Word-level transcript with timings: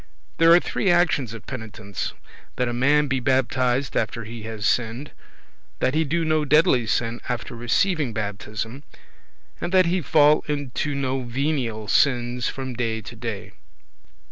There 0.39 0.51
are 0.51 0.59
three 0.59 0.89
actions 0.89 1.31
of 1.35 1.45
penitence; 1.45 2.13
that 2.55 2.67
a 2.67 2.73
man 2.73 3.05
be 3.07 3.19
baptized 3.19 3.95
after 3.95 4.23
he 4.23 4.41
has 4.49 4.65
sinned; 4.65 5.11
that 5.77 5.93
he 5.93 6.03
do 6.03 6.25
no 6.25 6.43
deadly 6.43 6.87
sin 6.87 7.21
after 7.29 7.55
receiving 7.55 8.11
baptism; 8.11 8.81
and 9.61 9.71
that 9.71 9.85
he 9.85 10.01
fall 10.01 10.43
into 10.47 10.95
no 10.95 11.21
venial 11.21 11.87
sins 11.87 12.47
from 12.49 12.73
day 12.73 13.01
to 13.01 13.15
day. 13.15 13.51